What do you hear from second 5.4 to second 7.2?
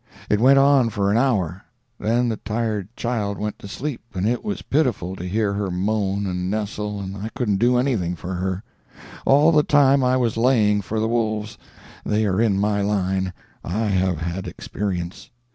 her moan and nestle, and